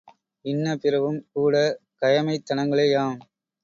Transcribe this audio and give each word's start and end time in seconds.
இன்ன 0.45 0.75
பிறவும் 0.77 1.21
கூட 1.31 1.55
கயமைத் 2.01 2.47
தனங்களேயாம்! 2.49 3.17